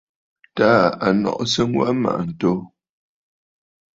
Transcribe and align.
Taà 0.55 0.81
à 1.05 1.07
nɔʼɔ 1.21 1.43
sɨŋ 1.53 1.69
wa 1.77 1.85
mmàʼà 1.97 2.21
ǹto. 2.31 2.51